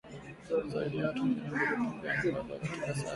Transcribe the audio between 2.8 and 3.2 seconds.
Saheli